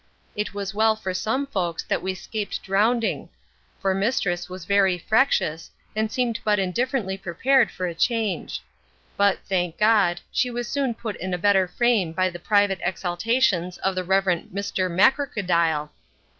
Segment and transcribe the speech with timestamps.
[0.35, 3.29] It was well for some folks that we scaped drownding;
[3.79, 8.63] for mistress was very frexious, and seemed but indifferently prepared for a change;
[9.15, 13.77] but, thank God, she was soon put in a better frame by the private exaltations
[13.83, 15.91] of the reverend Mr Macrocodile.